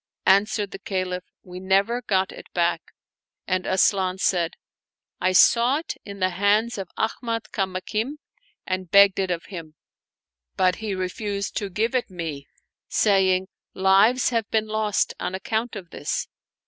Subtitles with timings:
[0.25, 2.81] Answered the Caliph," We never got it back;"
[3.47, 4.55] and Asian said,
[4.89, 8.13] '* I saw it in the hands of Ahmad Kamakim
[8.65, 9.75] and begged it of him;
[10.55, 12.47] but he refused to give it me,
[12.89, 16.27] saying: Lives have been lost on account of this.